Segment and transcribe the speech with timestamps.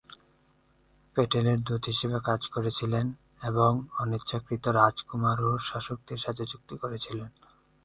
[1.15, 3.05] প্যাটেলের দূত হিসাবে কাজ করেছিলেন
[3.43, 7.29] এবং অনিচ্ছাকৃত রাজকুমার ও শাসকদের সাথে চুক্তি করেছিলেন।